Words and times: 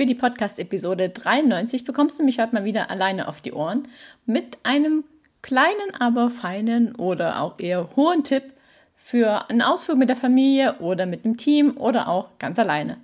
Für 0.00 0.06
die 0.06 0.14
Podcast-Episode 0.14 1.10
93 1.10 1.84
bekommst 1.84 2.18
du 2.18 2.22
mich 2.22 2.38
heute 2.38 2.54
mal 2.54 2.64
wieder 2.64 2.90
alleine 2.90 3.28
auf 3.28 3.42
die 3.42 3.52
Ohren 3.52 3.86
mit 4.24 4.56
einem 4.62 5.04
kleinen, 5.42 5.94
aber 5.98 6.30
feinen 6.30 6.94
oder 6.94 7.42
auch 7.42 7.58
eher 7.58 7.90
hohen 7.96 8.24
Tipp 8.24 8.44
für 8.96 9.50
einen 9.50 9.60
Ausflug 9.60 9.98
mit 9.98 10.08
der 10.08 10.16
Familie 10.16 10.76
oder 10.78 11.04
mit 11.04 11.26
dem 11.26 11.36
Team 11.36 11.76
oder 11.76 12.08
auch 12.08 12.30
ganz 12.38 12.58
alleine. 12.58 12.96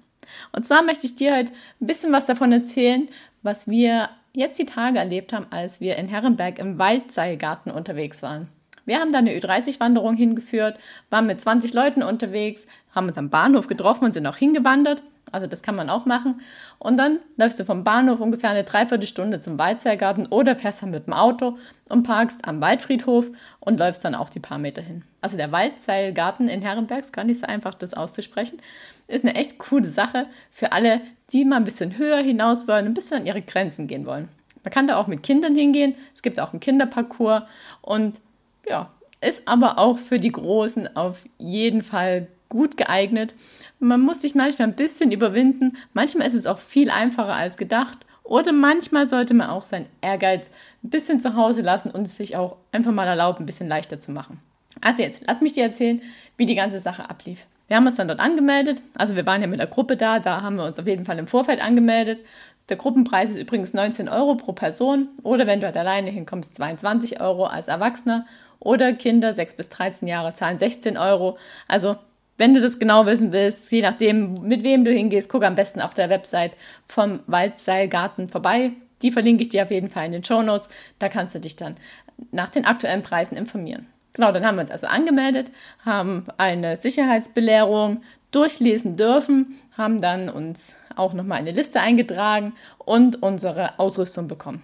Und 0.52 0.64
zwar 0.64 0.82
möchte 0.82 1.04
ich 1.04 1.16
dir 1.16 1.36
heute 1.36 1.52
ein 1.82 1.86
bisschen 1.86 2.14
was 2.14 2.24
davon 2.24 2.50
erzählen, 2.50 3.10
was 3.42 3.68
wir 3.68 4.08
jetzt 4.32 4.58
die 4.58 4.64
Tage 4.64 4.98
erlebt 4.98 5.34
haben, 5.34 5.48
als 5.50 5.82
wir 5.82 5.96
in 5.96 6.08
Herrenberg 6.08 6.58
im 6.58 6.78
Waldseilgarten 6.78 7.72
unterwegs 7.72 8.22
waren. 8.22 8.48
Wir 8.86 9.00
haben 9.00 9.12
da 9.12 9.18
eine 9.18 9.36
Ü30-Wanderung 9.36 10.16
hingeführt, 10.16 10.78
waren 11.10 11.26
mit 11.26 11.42
20 11.42 11.74
Leuten 11.74 12.02
unterwegs, 12.02 12.66
haben 12.94 13.08
uns 13.08 13.18
am 13.18 13.28
Bahnhof 13.28 13.66
getroffen 13.66 14.06
und 14.06 14.14
sind 14.14 14.26
auch 14.26 14.38
hingewandert. 14.38 15.02
Also 15.36 15.46
das 15.46 15.60
kann 15.60 15.76
man 15.76 15.90
auch 15.90 16.06
machen. 16.06 16.40
Und 16.78 16.96
dann 16.96 17.18
läufst 17.36 17.60
du 17.60 17.66
vom 17.66 17.84
Bahnhof 17.84 18.20
ungefähr 18.20 18.48
eine 18.48 18.64
Dreiviertelstunde 18.64 19.38
zum 19.38 19.58
Waldseilgarten 19.58 20.24
oder 20.28 20.56
fährst 20.56 20.82
dann 20.82 20.92
mit 20.92 21.06
dem 21.06 21.12
Auto 21.12 21.58
und 21.90 22.04
parkst 22.04 22.48
am 22.48 22.62
Waldfriedhof 22.62 23.30
und 23.60 23.78
läufst 23.78 24.02
dann 24.02 24.14
auch 24.14 24.30
die 24.30 24.40
paar 24.40 24.56
Meter 24.56 24.80
hin. 24.80 25.04
Also 25.20 25.36
der 25.36 25.52
Waldseilgarten 25.52 26.48
in 26.48 26.62
Herrenberg, 26.62 27.00
ist 27.00 27.12
gar 27.12 27.24
nicht 27.24 27.38
so 27.38 27.46
einfach, 27.46 27.74
das 27.74 27.92
auszusprechen, 27.92 28.62
ist 29.08 29.26
eine 29.26 29.34
echt 29.34 29.58
coole 29.58 29.90
Sache 29.90 30.26
für 30.50 30.72
alle, 30.72 31.02
die 31.32 31.44
mal 31.44 31.56
ein 31.56 31.64
bisschen 31.64 31.98
höher 31.98 32.18
hinaus 32.18 32.66
wollen, 32.66 32.86
ein 32.86 32.94
bisschen 32.94 33.18
an 33.18 33.26
ihre 33.26 33.42
Grenzen 33.42 33.88
gehen 33.88 34.06
wollen. 34.06 34.30
Man 34.64 34.72
kann 34.72 34.86
da 34.86 34.96
auch 34.96 35.06
mit 35.06 35.22
Kindern 35.22 35.54
hingehen. 35.54 35.94
Es 36.14 36.22
gibt 36.22 36.40
auch 36.40 36.52
einen 36.52 36.60
Kinderparcours 36.60 37.42
und 37.82 38.20
ja, 38.66 38.90
ist 39.20 39.46
aber 39.46 39.78
auch 39.78 39.98
für 39.98 40.18
die 40.18 40.32
Großen 40.32 40.96
auf 40.96 41.24
jeden 41.38 41.82
Fall 41.82 42.28
gut 42.56 42.76
geeignet. 42.76 43.34
Man 43.78 44.00
muss 44.00 44.22
sich 44.22 44.34
manchmal 44.34 44.68
ein 44.68 44.74
bisschen 44.74 45.12
überwinden. 45.12 45.76
Manchmal 45.92 46.26
ist 46.26 46.34
es 46.34 46.46
auch 46.46 46.58
viel 46.58 46.90
einfacher 46.90 47.34
als 47.34 47.56
gedacht. 47.56 47.98
Oder 48.24 48.52
manchmal 48.52 49.08
sollte 49.08 49.34
man 49.34 49.50
auch 49.50 49.62
seinen 49.62 49.86
Ehrgeiz 50.00 50.50
ein 50.82 50.90
bisschen 50.90 51.20
zu 51.20 51.36
Hause 51.36 51.62
lassen 51.62 51.90
und 51.90 52.06
es 52.06 52.16
sich 52.16 52.36
auch 52.36 52.56
einfach 52.72 52.92
mal 52.92 53.06
erlauben, 53.06 53.44
ein 53.44 53.46
bisschen 53.46 53.68
leichter 53.68 54.00
zu 54.00 54.10
machen. 54.10 54.40
Also 54.80 55.02
jetzt, 55.02 55.22
lass 55.26 55.40
mich 55.40 55.52
dir 55.52 55.64
erzählen, 55.64 56.02
wie 56.36 56.46
die 56.46 56.56
ganze 56.56 56.80
Sache 56.80 57.08
ablief. 57.08 57.46
Wir 57.68 57.76
haben 57.76 57.86
uns 57.86 57.96
dann 57.96 58.08
dort 58.08 58.20
angemeldet. 58.20 58.82
Also 58.96 59.14
wir 59.14 59.26
waren 59.26 59.42
ja 59.42 59.46
mit 59.46 59.60
der 59.60 59.66
Gruppe 59.66 59.96
da, 59.96 60.18
da 60.18 60.42
haben 60.42 60.56
wir 60.56 60.64
uns 60.64 60.78
auf 60.78 60.86
jeden 60.86 61.04
Fall 61.04 61.18
im 61.18 61.26
Vorfeld 61.26 61.62
angemeldet. 61.62 62.18
Der 62.68 62.76
Gruppenpreis 62.76 63.30
ist 63.30 63.38
übrigens 63.38 63.74
19 63.74 64.08
Euro 64.08 64.34
pro 64.34 64.52
Person 64.52 65.08
oder 65.22 65.46
wenn 65.46 65.60
du 65.60 65.66
halt 65.66 65.76
alleine 65.76 66.10
hinkommst, 66.10 66.56
22 66.56 67.20
Euro 67.20 67.44
als 67.44 67.68
Erwachsener 67.68 68.26
oder 68.58 68.92
Kinder 68.92 69.32
6 69.32 69.54
bis 69.54 69.68
13 69.68 70.08
Jahre 70.08 70.34
zahlen 70.34 70.58
16 70.58 70.96
Euro. 70.96 71.38
Also 71.68 71.96
wenn 72.38 72.54
du 72.54 72.60
das 72.60 72.78
genau 72.78 73.06
wissen 73.06 73.32
willst, 73.32 73.70
je 73.72 73.82
nachdem, 73.82 74.34
mit 74.42 74.62
wem 74.62 74.84
du 74.84 74.92
hingehst, 74.92 75.28
guck 75.28 75.44
am 75.44 75.54
besten 75.54 75.80
auf 75.80 75.94
der 75.94 76.10
Website 76.10 76.52
vom 76.86 77.20
Waldseilgarten 77.26 78.28
vorbei. 78.28 78.72
Die 79.02 79.10
verlinke 79.10 79.42
ich 79.42 79.50
dir 79.50 79.62
auf 79.62 79.70
jeden 79.70 79.90
Fall 79.90 80.06
in 80.06 80.12
den 80.12 80.24
Show 80.24 80.42
Notes. 80.42 80.68
Da 80.98 81.08
kannst 81.08 81.34
du 81.34 81.40
dich 81.40 81.56
dann 81.56 81.76
nach 82.32 82.50
den 82.50 82.64
aktuellen 82.64 83.02
Preisen 83.02 83.36
informieren. 83.36 83.86
Genau, 84.14 84.32
dann 84.32 84.46
haben 84.46 84.56
wir 84.56 84.62
uns 84.62 84.70
also 84.70 84.86
angemeldet, 84.86 85.50
haben 85.84 86.26
eine 86.38 86.76
Sicherheitsbelehrung 86.76 88.02
durchlesen 88.30 88.96
dürfen, 88.96 89.58
haben 89.76 90.00
dann 90.00 90.30
uns 90.30 90.74
auch 90.96 91.12
nochmal 91.12 91.38
eine 91.38 91.52
Liste 91.52 91.80
eingetragen 91.80 92.54
und 92.78 93.22
unsere 93.22 93.78
Ausrüstung 93.78 94.26
bekommen. 94.26 94.62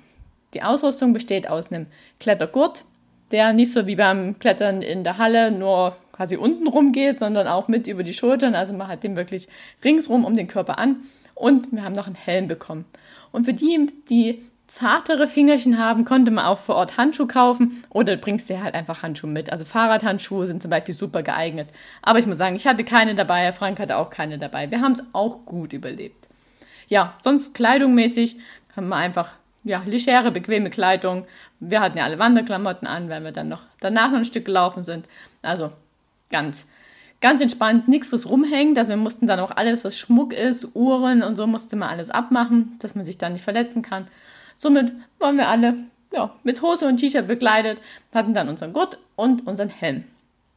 Die 0.55 0.63
Ausrüstung 0.63 1.13
besteht 1.13 1.49
aus 1.51 1.71
einem 1.71 1.87
Klettergurt, 2.19 2.85
der 3.33 3.53
nicht 3.53 3.73
so 3.73 3.87
wie 3.87 3.97
beim 3.97 4.39
Klettern 4.39 4.83
in 4.83 5.05
der 5.05 5.19
Halle 5.19 5.51
nur 5.51 5.97
quasi 6.13 6.37
unten 6.37 6.69
rum 6.69 6.93
geht, 6.93 7.19
sondern 7.19 7.49
auch 7.49 7.69
mit 7.69 7.87
über 7.87 8.03
die 8.03 8.13
Schultern. 8.13 8.55
Also 8.55 8.75
man 8.75 8.89
hat 8.89 9.03
den 9.03 9.17
wirklich 9.17 9.49
ringsrum 9.83 10.25
um 10.25 10.35
den 10.35 10.47
Körper 10.47 10.79
an. 10.79 10.97
Und 11.35 11.73
wir 11.73 11.83
haben 11.83 11.95
noch 11.95 12.07
einen 12.07 12.15
Helm 12.15 12.47
bekommen. 12.47 12.85
Und 13.33 13.45
für 13.45 13.55
die, 13.55 13.91
die 14.09 14.43
zartere 14.67 15.27
Fingerchen 15.27 15.79
haben, 15.79 16.05
konnte 16.05 16.31
man 16.31 16.45
auch 16.47 16.59
vor 16.59 16.77
Ort 16.77 16.97
Handschuhe 16.97 17.27
kaufen 17.27 17.83
oder 17.91 18.17
bringst 18.17 18.49
dir 18.49 18.63
halt 18.63 18.75
einfach 18.75 19.03
Handschuhe 19.03 19.31
mit. 19.31 19.51
Also 19.51 19.65
Fahrradhandschuhe 19.65 20.47
sind 20.47 20.63
zum 20.63 20.71
Beispiel 20.71 20.95
super 20.95 21.23
geeignet. 21.23 21.69
Aber 22.01 22.19
ich 22.19 22.27
muss 22.27 22.39
sagen, 22.39 22.57
ich 22.57 22.67
hatte 22.67 22.85
keine 22.85 23.15
dabei, 23.15 23.41
Herr 23.41 23.53
Frank 23.53 23.81
hatte 23.81 23.99
auch 23.99 24.11
keine 24.11 24.39
dabei. 24.39 24.71
Wir 24.71 24.81
haben 24.81 24.93
es 24.93 25.03
auch 25.13 25.45
gut 25.45 25.73
überlebt. 25.73 26.29
Ja, 26.89 27.15
sonst 27.23 27.55
kleidungsmäßig 27.55 28.37
kann 28.75 28.89
man 28.89 28.99
einfach, 28.99 29.33
ja, 29.65 29.83
legere, 29.87 30.31
bequeme 30.31 30.71
Kleidung. 30.71 31.25
Wir 31.61 31.81
hatten 31.81 31.99
ja 31.99 32.05
alle 32.05 32.19
Wanderklamotten 32.19 32.87
an, 32.87 33.09
weil 33.09 33.23
wir 33.23 33.33
dann 33.33 33.49
noch 33.49 33.63
danach 33.81 34.11
noch 34.11 34.19
ein 34.19 34.25
Stück 34.25 34.45
gelaufen 34.45 34.83
sind. 34.83 35.07
Also 35.41 35.73
ganz, 36.31 36.67
ganz 37.21 37.41
entspannt, 37.41 37.89
nichts, 37.89 38.13
was 38.13 38.29
rumhängt. 38.29 38.77
Also 38.77 38.91
wir 38.91 38.97
mussten 38.97 39.27
dann 39.27 39.41
auch 39.41 39.53
alles, 39.53 39.85
was 39.85 39.97
Schmuck 39.97 40.33
ist, 40.33 40.75
Uhren 40.75 41.23
und 41.23 41.37
so, 41.37 41.47
musste 41.47 41.77
man 41.77 41.91
alles 41.91 42.11
abmachen, 42.11 42.77
dass 42.81 42.95
man 42.95 43.05
sich 43.05 43.19
da 43.19 43.29
nicht 43.29 43.45
verletzen 43.45 43.83
kann. 43.83 44.09
Somit 44.59 44.93
waren 45.19 45.37
wir 45.37 45.49
alle 45.49 45.75
ja, 46.13 46.35
mit 46.43 46.61
Hose 46.63 46.87
und 46.87 46.99
T-Shirt 46.99 47.27
bekleidet, 47.27 47.79
hatten 48.13 48.35
dann 48.35 48.49
unseren 48.49 48.73
Gurt 48.73 48.99
und 49.17 49.47
unseren 49.47 49.71
Helm. 49.71 50.05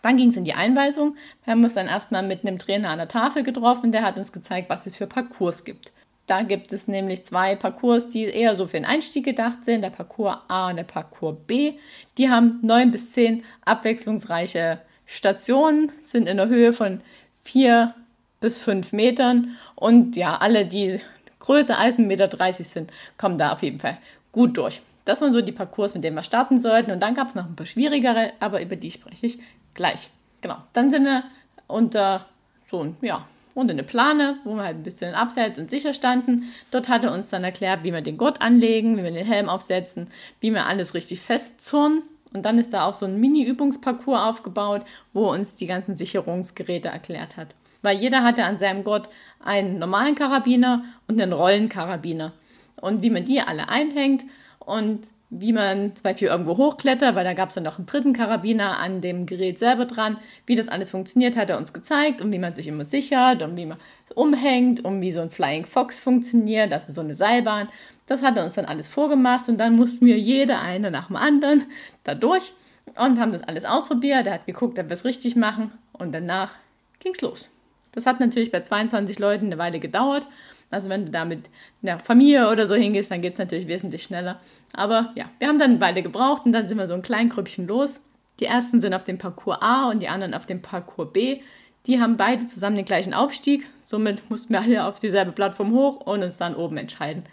Dann 0.02 0.18
ging 0.18 0.30
es 0.30 0.38
in 0.38 0.44
die 0.44 0.54
Einweisung. 0.54 1.16
Wir 1.44 1.52
haben 1.52 1.64
uns 1.64 1.74
dann 1.74 1.88
erstmal 1.88 2.22
mit 2.22 2.46
einem 2.46 2.60
Trainer 2.60 2.90
an 2.90 3.00
der 3.00 3.08
Tafel 3.08 3.44
getroffen, 3.44 3.92
der 3.92 4.04
hat 4.04 4.18
uns 4.20 4.32
gezeigt, 4.32 4.70
was 4.70 4.86
es 4.86 4.96
für 4.96 5.08
Parcours 5.08 5.64
gibt. 5.64 5.92
Da 6.28 6.42
gibt 6.42 6.74
es 6.74 6.88
nämlich 6.88 7.24
zwei 7.24 7.56
Parcours, 7.56 8.08
die 8.08 8.24
eher 8.24 8.56
so 8.56 8.66
für 8.66 8.78
den 8.78 8.86
Einstieg 8.86 9.26
gedacht 9.26 9.64
sind, 9.64 9.82
der 9.82 9.92
Parcours 9.92 10.38
A 10.48 10.70
und 10.70 10.78
der 10.78 10.84
Parcours 10.84 11.38
B. 11.46 11.74
Die 12.18 12.30
haben 12.30 12.60
neun 12.64 12.92
bis 12.92 13.12
zehn 13.12 13.44
abwechslungsreiche 13.64 14.80
Stationen 15.06 15.92
sind 16.02 16.28
in 16.28 16.38
der 16.38 16.48
Höhe 16.48 16.74
von 16.74 17.02
vier 17.44 17.94
bis 18.40 18.58
fünf 18.58 18.92
Metern 18.92 19.56
und 19.76 20.16
ja, 20.16 20.38
alle, 20.38 20.66
die 20.66 21.00
größer 21.40 21.78
als 21.78 22.00
1,30 22.00 22.02
Meter 22.06 22.54
sind, 22.64 22.92
kommen 23.18 23.38
da 23.38 23.54
auf 23.54 23.62
jeden 23.62 23.80
Fall 23.80 23.98
gut 24.32 24.58
durch. 24.58 24.82
Das 25.06 25.22
waren 25.22 25.32
so 25.32 25.42
die 25.42 25.52
Parcours, 25.52 25.94
mit 25.94 26.04
denen 26.04 26.16
wir 26.16 26.24
starten 26.24 26.60
sollten. 26.60 26.92
Und 26.92 27.00
dann 27.00 27.14
gab 27.14 27.30
es 27.30 27.36
noch 27.36 27.46
ein 27.46 27.56
paar 27.56 27.68
schwierigere, 27.68 28.34
aber 28.40 28.62
über 28.62 28.76
die 28.76 28.90
spreche 28.90 29.28
ich 29.28 29.40
gleich. 29.76 30.10
Genau. 30.42 30.58
Dann 30.74 30.90
sind 30.90 31.06
wir 31.06 31.24
unter 31.68 32.26
so 32.70 32.96
ja, 33.02 33.28
unter 33.56 33.72
eine 33.72 33.84
Plane, 33.84 34.38
wo 34.44 34.54
wir 34.54 34.64
halt 34.64 34.78
ein 34.78 34.84
bisschen 34.84 35.16
abseits 35.16 35.58
und 35.58 35.72
sicher 35.72 35.94
standen. 35.94 36.44
Dort 36.70 36.90
hat 36.90 37.06
er 37.06 37.14
uns 37.14 37.30
dann 37.30 37.44
erklärt, 37.44 37.84
wie 37.84 37.94
wir 37.94 38.02
den 38.02 38.18
Gurt 38.18 38.42
anlegen, 38.42 38.98
wie 38.98 39.04
wir 39.04 39.12
den 39.12 39.26
Helm 39.26 39.50
aufsetzen, 39.50 40.08
wie 40.42 40.52
wir 40.52 40.68
alles 40.68 40.94
richtig 40.94 41.22
festzurren. 41.22 42.04
Und 42.34 42.44
dann 42.44 42.60
ist 42.60 42.74
da 42.74 42.86
auch 42.86 42.94
so 42.94 43.06
ein 43.06 43.20
Mini-Übungsparcours 43.20 44.20
aufgebaut, 44.20 44.84
wo 45.14 45.32
uns 45.32 45.56
die 45.56 45.68
ganzen 45.68 45.96
Sicherungsgeräte 45.96 46.90
erklärt 46.90 47.38
hat. 47.38 47.56
Weil 47.82 47.98
jeder 47.98 48.24
hatte 48.24 48.44
an 48.44 48.58
seinem 48.58 48.84
Gurt 48.84 49.08
einen 49.44 49.80
normalen 49.80 50.16
Karabiner 50.16 50.84
und 51.08 51.22
einen 51.22 51.32
Rollenkarabiner. 51.32 52.34
Und 52.82 53.04
wie 53.04 53.10
man 53.10 53.24
die 53.24 53.40
alle 53.40 53.70
einhängt 53.70 54.26
und 54.60 55.08
wie 55.30 55.54
man 55.54 55.96
zum 55.96 56.04
Beispiel 56.04 56.28
irgendwo 56.28 56.58
hochklettert, 56.58 57.16
weil 57.16 57.24
da 57.24 57.34
gab 57.34 57.50
es 57.50 57.56
dann 57.56 57.64
noch 57.64 57.78
einen 57.78 57.88
dritten 57.88 58.14
Karabiner 58.14 58.78
an 58.78 59.02
dem 59.02 59.26
Gerät 59.26 59.60
selber 59.60 59.86
dran. 59.86 60.18
Wie 60.46 60.56
das 60.56 60.68
alles 60.68 60.92
funktioniert, 60.92 61.36
hat 61.36 61.50
er 61.50 61.58
uns 61.58 61.74
gezeigt 61.74 62.22
und 62.22 62.32
wie 62.32 62.40
man 62.40 62.54
sich 62.54 62.68
immer 62.68 62.86
sichert 62.86 63.42
und 63.42 63.58
wie 63.58 63.66
man 63.66 63.78
es 64.06 64.12
umhängt 64.12 64.86
und 64.86 65.02
wie 65.02 65.12
so 65.12 65.22
ein 65.22 65.30
Flying 65.30 65.66
Fox 65.66 66.00
funktioniert, 66.00 66.72
also 66.72 66.94
so 66.94 67.02
eine 67.02 67.16
Seilbahn. 67.16 67.70
Das 68.06 68.22
hat 68.22 68.38
er 68.38 68.44
uns 68.44 68.54
dann 68.54 68.66
alles 68.66 68.88
vorgemacht 68.88 69.50
und 69.50 69.58
dann 69.58 69.76
mussten 69.76 70.06
wir 70.06 70.18
jede 70.18 70.60
eine 70.60 70.92
nach 70.92 71.08
dem 71.08 71.16
anderen 71.16 71.66
da 72.04 72.14
durch 72.14 72.54
und 72.96 73.20
haben 73.20 73.32
das 73.32 73.44
alles 73.44 73.66
ausprobiert. 73.66 74.28
Er 74.28 74.34
hat 74.36 74.46
geguckt, 74.46 74.78
ob 74.78 74.86
wir 74.86 74.94
es 74.94 75.06
richtig 75.06 75.36
machen 75.36 75.72
und 75.94 76.14
danach 76.14 76.54
ging 77.00 77.14
es 77.14 77.22
los. 77.22 77.50
Das 77.92 78.06
hat 78.06 78.20
natürlich 78.20 78.52
bei 78.52 78.62
22 78.62 79.20
Leuten 79.20 79.46
eine 79.48 79.58
Weile 79.58 79.80
gedauert. 79.80 80.28
Also 80.72 80.90
wenn 80.90 81.06
du 81.06 81.12
da 81.12 81.26
mit 81.26 81.50
einer 81.84 82.00
Familie 82.00 82.50
oder 82.50 82.68
so 82.68 82.76
hingehst, 82.76 83.12
dann 83.12 83.22
geht 83.22 83.34
es 83.34 83.40
natürlich 83.40 83.68
wesentlich 83.68 84.04
schneller. 84.04 84.40
Aber 84.74 85.12
ja, 85.16 85.30
wir 85.40 85.48
haben 85.48 85.60
dann 85.60 85.80
Weile 85.80 86.04
gebraucht 86.04 86.46
und 86.46 86.52
dann 86.52 86.68
sind 86.68 86.78
wir 86.78 86.88
so 86.88 86.94
ein 86.94 87.02
klein 87.02 87.30
Grüppchen 87.30 87.68
los. 87.68 88.02
Die 88.40 88.46
ersten 88.46 88.82
sind 88.82 88.94
auf 88.94 89.04
dem 89.04 89.18
Parcours 89.18 89.62
A 89.62 89.90
und 89.90 90.02
die 90.02 90.10
anderen 90.10 90.34
auf 90.34 90.46
dem 90.46 90.62
Parcours 90.62 91.14
B. 91.14 91.42
Die 91.88 92.02
haben 92.02 92.18
beide 92.18 92.46
zusammen 92.46 92.76
den 92.76 92.86
gleichen 92.86 93.14
Aufstieg. 93.14 93.66
Somit 93.86 94.30
mussten 94.30 94.54
wir 94.54 94.62
alle 94.62 94.86
auf 94.86 95.00
dieselbe 95.00 95.32
Plattform 95.32 95.72
hoch 95.72 96.02
und 96.02 96.24
uns 96.24 96.38
dann 96.38 96.56
oben 96.56 96.78
entscheiden. 96.78 97.24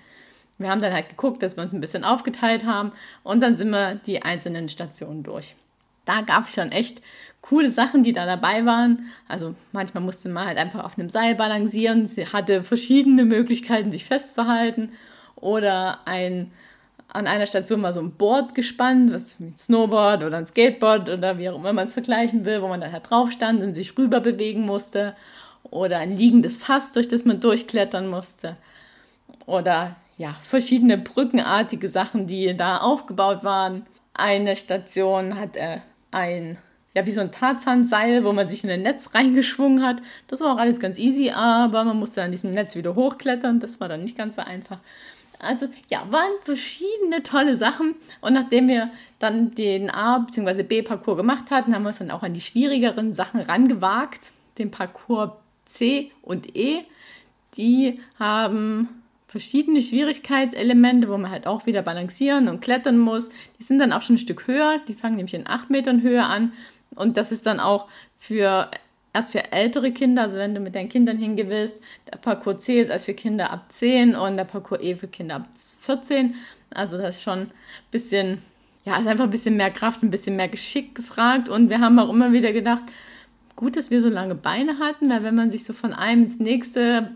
Wir 0.59 0.71
haben 0.71 0.81
dann 0.81 0.93
halt 0.93 1.09
geguckt, 1.09 1.43
dass 1.43 1.57
wir 1.57 1.63
uns 1.63 1.73
ein 1.73 1.81
bisschen 1.81 2.05
aufgeteilt 2.05 2.65
haben 2.65 2.93
und 3.25 3.43
dann 3.43 3.57
sind 3.57 3.71
wir 3.71 3.97
die 3.97 4.23
einzelnen 4.23 4.69
Stationen 4.69 5.23
durch. 5.23 5.57
Da 6.05 6.23
gab 6.23 6.47
es 6.47 6.55
schon 6.55 6.73
echt 6.73 7.01
coole 7.41 7.71
Sachen, 7.71 8.03
die 8.03 8.13
da 8.13 8.27
dabei 8.27 8.65
waren. 8.65 9.07
Also 9.29 9.55
manchmal 9.73 10.03
musste 10.03 10.29
man 10.29 10.47
halt 10.47 10.59
einfach 10.59 10.85
auf 10.85 10.99
einem 10.99 11.11
Seil 11.11 11.35
balancieren. 11.35 12.07
Sie 12.07 12.27
hatte 12.27 12.63
verschiedene 12.63 13.25
Möglichkeiten, 13.25 13.93
sich 13.93 14.05
festzuhalten. 14.05 14.93
Oder 15.37 16.01
ein 16.07 16.53
an 17.15 17.27
einer 17.27 17.47
Station 17.47 17.83
war 17.83 17.93
so 17.93 18.01
ein 18.01 18.13
Board 18.13 18.55
gespannt, 18.55 19.13
was 19.13 19.39
ein 19.39 19.55
Snowboard 19.55 20.25
oder 20.25 20.39
ein 20.39 20.47
Skateboard 20.47 21.11
oder 21.11 21.37
wie 21.37 21.51
auch 21.51 21.57
immer 21.57 21.75
man 21.75 21.87
es 21.87 21.93
vergleichen 21.93 22.47
will, 22.47 22.63
wo 22.63 22.69
man 22.69 22.81
dann 22.81 22.91
halt 22.93 23.11
drauf 23.11 23.31
stand 23.31 23.63
und 23.63 23.75
sich 23.75 23.99
rüber 23.99 24.21
bewegen 24.21 24.63
musste. 24.63 25.15
Oder 25.65 25.99
ein 25.99 26.17
liegendes 26.17 26.57
Fass, 26.57 26.91
durch 26.93 27.09
das 27.09 27.27
man 27.27 27.41
durchklettern 27.41 28.09
musste. 28.09 28.57
Oder 29.45 29.97
ja, 30.17 30.37
verschiedene 30.43 30.97
brückenartige 30.97 31.89
Sachen, 31.89 32.27
die 32.27 32.57
da 32.57 32.79
aufgebaut 32.79 33.45
waren. 33.45 33.87
Eine 34.15 34.57
Station 34.57 35.39
hat 35.39 35.57
äh, 35.57 35.79
ein, 36.13 36.57
ja, 36.95 37.05
wie 37.07 37.11
so 37.11 37.21
ein 37.21 37.33
Tarzanseil, 37.33 38.25
wo 38.25 38.33
man 38.33 38.49
sich 38.49 38.63
in 38.63 38.71
ein 38.71 38.83
Netz 38.83 39.11
reingeschwungen 39.15 39.85
hat. 39.85 40.01
Das 40.29 40.41
war 40.41 40.55
auch 40.55 40.59
alles 40.59 40.79
ganz 40.79 40.99
easy, 40.99 41.31
aber 41.31 41.85
man 41.85 41.99
musste 41.99 42.23
an 42.23 42.31
diesem 42.31 42.53
Netz 42.53 42.77
wieder 42.77 42.95
hochklettern. 42.95 43.61
Das 43.61 43.81
war 43.81 43.89
dann 43.89 44.05
nicht 44.05 44.17
ganz 44.17 44.37
so 44.37 44.43
einfach. 44.43 44.79
Also 45.39 45.67
ja, 45.91 46.07
waren 46.11 46.31
verschiedene 46.45 47.23
tolle 47.25 47.57
Sachen. 47.57 47.97
Und 48.21 48.35
nachdem 48.35 48.69
wir 48.69 48.91
dann 49.19 49.55
den 49.55 49.91
A- 49.91 50.19
bzw. 50.19 50.63
B-Parcours 50.63 51.17
gemacht 51.17 51.51
hatten, 51.51 51.75
haben 51.75 51.83
wir 51.83 51.89
uns 51.89 51.99
dann 51.99 52.13
auch 52.13 52.23
an 52.23 52.33
die 52.33 52.41
schwierigeren 52.41 53.13
Sachen 53.13 53.41
rangewagt. 53.41 54.31
Den 54.59 54.71
Parcours 54.71 55.33
C 55.65 56.13
und 56.23 56.57
E. 56.57 56.85
Die 57.57 58.01
haben 58.19 59.02
verschiedene 59.33 59.81
Schwierigkeitselemente, 59.81 61.09
wo 61.09 61.17
man 61.17 61.31
halt 61.31 61.47
auch 61.47 61.65
wieder 61.65 61.81
balancieren 61.81 62.49
und 62.49 62.61
klettern 62.61 62.99
muss. 62.99 63.31
Die 63.59 63.63
sind 63.63 63.79
dann 63.79 63.93
auch 63.93 64.03
schon 64.03 64.17
ein 64.17 64.19
Stück 64.19 64.47
höher. 64.47 64.79
Die 64.87 64.93
fangen 64.93 65.17
nämlich 65.17 65.33
in 65.33 65.47
8 65.47 65.71
Metern 65.71 66.03
Höhe 66.03 66.23
an. 66.23 66.53
Und 66.95 67.17
das 67.17 67.33
ist 67.33 67.47
dann 67.47 67.59
auch 67.59 67.89
für 68.19 68.71
erst 69.15 69.33
für 69.33 69.51
ältere 69.51 69.91
Kinder, 69.91 70.23
also 70.23 70.37
wenn 70.37 70.55
du 70.55 70.61
mit 70.61 70.75
deinen 70.75 70.91
Kindern 70.91 71.17
hingewillst, 71.17 71.77
der 72.11 72.19
Parcours 72.19 72.65
C 72.65 72.81
ist 72.81 72.89
erst 72.89 73.07
für 73.07 73.15
Kinder 73.15 73.51
ab 73.51 73.67
10 73.71 74.15
und 74.15 74.37
der 74.37 74.45
Parcours 74.45 74.83
E 74.83 74.97
für 74.97 75.09
Kinder 75.09 75.37
ab 75.37 75.49
14. 75.81 76.35
Also 76.71 76.99
das 76.99 77.17
ist 77.17 77.23
schon 77.23 77.39
ein 77.41 77.51
bisschen, 77.91 78.43
ja, 78.85 78.99
ist 78.99 79.07
einfach 79.07 79.25
ein 79.25 79.31
bisschen 79.31 79.57
mehr 79.57 79.71
Kraft, 79.71 80.03
ein 80.03 80.11
bisschen 80.11 80.37
mehr 80.37 80.49
Geschick 80.49 80.95
gefragt. 80.95 81.49
Und 81.49 81.71
wir 81.71 81.81
haben 81.81 81.99
auch 81.99 82.11
immer 82.11 82.33
wieder 82.33 82.53
gedacht, 82.53 82.83
gut, 83.57 83.77
dass 83.77 83.91
wir 83.91 84.03
so 84.03 84.11
lange 84.11 84.35
Beine 84.35 84.79
hatten, 84.79 85.09
weil 85.09 85.23
wenn 85.23 85.35
man 85.35 85.51
sich 85.51 85.65
so 85.65 85.73
von 85.73 85.95
einem 85.95 86.25
ins 86.25 86.39
nächste 86.39 87.13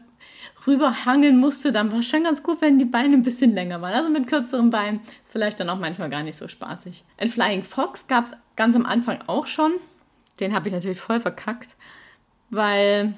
rüberhangeln 0.66 1.38
musste, 1.38 1.72
dann 1.72 1.92
war 1.92 2.00
es 2.00 2.08
schon 2.08 2.24
ganz 2.24 2.42
gut, 2.42 2.60
wenn 2.60 2.78
die 2.78 2.84
Beine 2.84 3.14
ein 3.14 3.22
bisschen 3.22 3.54
länger 3.54 3.80
waren. 3.82 3.94
Also 3.94 4.10
mit 4.10 4.26
kürzeren 4.26 4.70
Beinen 4.70 5.00
ist 5.22 5.32
vielleicht 5.32 5.60
dann 5.60 5.70
auch 5.70 5.78
manchmal 5.78 6.10
gar 6.10 6.22
nicht 6.22 6.36
so 6.36 6.48
spaßig. 6.48 7.04
Ein 7.18 7.28
Flying 7.28 7.62
Fox 7.62 8.06
gab 8.06 8.26
es 8.26 8.32
ganz 8.56 8.74
am 8.74 8.86
Anfang 8.86 9.20
auch 9.26 9.46
schon 9.46 9.72
den 10.40 10.54
habe 10.54 10.68
ich 10.68 10.74
natürlich 10.74 11.00
voll 11.00 11.20
verkackt, 11.20 11.74
weil 12.50 13.14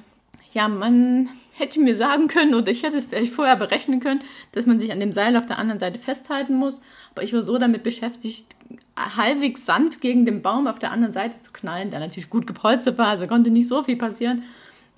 ja, 0.52 0.68
man 0.68 1.28
hätte 1.52 1.80
mir 1.80 1.94
sagen 1.94 2.28
können 2.28 2.54
oder 2.54 2.70
ich 2.70 2.82
hätte 2.82 2.96
es 2.96 3.04
vielleicht 3.04 3.32
vorher 3.32 3.56
berechnen 3.56 4.00
können, 4.00 4.20
dass 4.52 4.64
man 4.64 4.78
sich 4.78 4.92
an 4.92 5.00
dem 5.00 5.12
Seil 5.12 5.36
auf 5.36 5.44
der 5.44 5.58
anderen 5.58 5.80
Seite 5.80 5.98
festhalten 5.98 6.54
muss. 6.54 6.80
Aber 7.10 7.22
ich 7.22 7.32
war 7.34 7.42
so 7.42 7.58
damit 7.58 7.82
beschäftigt, 7.82 8.46
halbwegs 8.96 9.66
sanft 9.66 10.00
gegen 10.00 10.24
den 10.24 10.40
Baum 10.40 10.66
auf 10.66 10.78
der 10.78 10.92
anderen 10.92 11.12
Seite 11.12 11.40
zu 11.40 11.52
knallen, 11.52 11.90
der 11.90 12.00
natürlich 12.00 12.30
gut 12.30 12.46
gepolstert 12.46 12.96
war, 12.96 13.08
also 13.08 13.26
konnte 13.26 13.50
nicht 13.50 13.68
so 13.68 13.82
viel 13.82 13.96
passieren. 13.96 14.42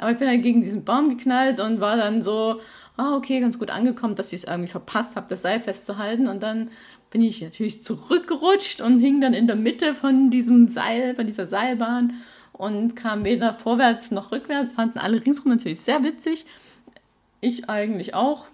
Aber 0.00 0.12
ich 0.12 0.18
bin 0.18 0.28
halt 0.28 0.42
gegen 0.42 0.62
diesen 0.62 0.84
Baum 0.84 1.10
geknallt 1.10 1.60
und 1.60 1.80
war 1.80 1.96
dann 1.96 2.22
so, 2.22 2.60
ah, 2.96 3.16
okay, 3.16 3.40
ganz 3.40 3.58
gut 3.58 3.70
angekommen, 3.70 4.14
dass 4.14 4.32
ich 4.32 4.42
es 4.42 4.44
irgendwie 4.44 4.70
verpasst 4.70 5.16
habe, 5.16 5.26
das 5.28 5.42
Seil 5.42 5.60
festzuhalten. 5.60 6.28
Und 6.28 6.42
dann 6.42 6.70
bin 7.10 7.22
ich 7.22 7.42
natürlich 7.42 7.82
zurückgerutscht 7.82 8.80
und 8.80 9.00
hing 9.00 9.20
dann 9.20 9.34
in 9.34 9.46
der 9.46 9.56
Mitte 9.56 9.94
von 9.94 10.30
diesem 10.30 10.68
Seil, 10.68 11.14
von 11.14 11.26
dieser 11.26 11.46
Seilbahn 11.46 12.14
und 12.52 12.94
kam 12.94 13.24
weder 13.24 13.54
vorwärts 13.54 14.10
noch 14.10 14.32
rückwärts. 14.32 14.74
Fanden 14.74 14.98
alle 14.98 15.24
ringsrum 15.24 15.50
natürlich 15.50 15.80
sehr 15.80 16.04
witzig. 16.04 16.46
Ich 17.40 17.68
eigentlich 17.68 18.14
auch, 18.14 18.48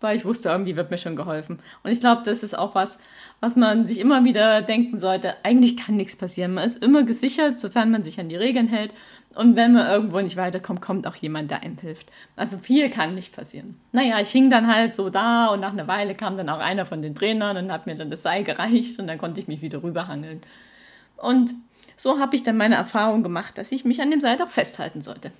weil 0.00 0.16
ich 0.16 0.24
wusste, 0.24 0.48
irgendwie 0.48 0.74
wird 0.74 0.90
mir 0.90 0.98
schon 0.98 1.16
geholfen. 1.16 1.60
Und 1.84 1.90
ich 1.90 2.00
glaube, 2.00 2.22
das 2.24 2.42
ist 2.42 2.58
auch 2.58 2.74
was, 2.74 2.98
was 3.40 3.54
man 3.54 3.86
sich 3.86 3.98
immer 3.98 4.24
wieder 4.24 4.62
denken 4.62 4.96
sollte. 4.96 5.34
Eigentlich 5.42 5.76
kann 5.76 5.96
nichts 5.96 6.16
passieren. 6.16 6.54
Man 6.54 6.64
ist 6.64 6.82
immer 6.82 7.04
gesichert, 7.04 7.60
sofern 7.60 7.90
man 7.90 8.02
sich 8.02 8.18
an 8.18 8.28
die 8.28 8.36
Regeln 8.36 8.68
hält. 8.68 8.92
Und 9.34 9.56
wenn 9.56 9.72
man 9.72 9.86
irgendwo 9.86 10.20
nicht 10.20 10.36
weiterkommt, 10.36 10.80
kommt 10.80 11.06
auch 11.06 11.16
jemand, 11.16 11.50
der 11.50 11.62
einem 11.62 11.78
hilft. 11.78 12.10
Also 12.36 12.58
viel 12.58 12.90
kann 12.90 13.14
nicht 13.14 13.34
passieren. 13.34 13.78
Naja, 13.92 14.20
ich 14.20 14.30
hing 14.30 14.50
dann 14.50 14.72
halt 14.72 14.94
so 14.94 15.10
da 15.10 15.46
und 15.46 15.60
nach 15.60 15.72
einer 15.72 15.88
Weile 15.88 16.14
kam 16.14 16.36
dann 16.36 16.48
auch 16.48 16.58
einer 16.58 16.84
von 16.84 17.02
den 17.02 17.14
Trainern 17.14 17.56
und 17.56 17.72
hat 17.72 17.86
mir 17.86 17.94
dann 17.94 18.10
das 18.10 18.22
Seil 18.22 18.44
gereicht 18.44 18.98
und 18.98 19.06
dann 19.06 19.18
konnte 19.18 19.40
ich 19.40 19.48
mich 19.48 19.62
wieder 19.62 19.82
rüberhangeln. 19.82 20.40
Und 21.16 21.54
so 21.96 22.18
habe 22.18 22.36
ich 22.36 22.42
dann 22.42 22.56
meine 22.56 22.74
Erfahrung 22.74 23.22
gemacht, 23.22 23.56
dass 23.56 23.72
ich 23.72 23.84
mich 23.84 24.02
an 24.02 24.10
dem 24.10 24.20
Seil 24.20 24.40
auch 24.42 24.48
festhalten 24.48 25.00
sollte. 25.00 25.32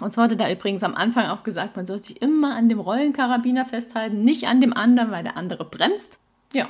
Und 0.00 0.12
so 0.12 0.22
wurde 0.22 0.36
da 0.36 0.50
übrigens 0.50 0.82
am 0.82 0.94
Anfang 0.94 1.26
auch 1.26 1.42
gesagt, 1.42 1.76
man 1.76 1.86
soll 1.86 2.02
sich 2.02 2.20
immer 2.20 2.56
an 2.56 2.68
dem 2.68 2.80
Rollenkarabiner 2.80 3.64
festhalten, 3.64 4.24
nicht 4.24 4.46
an 4.46 4.60
dem 4.60 4.72
anderen, 4.72 5.10
weil 5.10 5.22
der 5.22 5.36
andere 5.36 5.64
bremst. 5.64 6.18
Ja, 6.52 6.68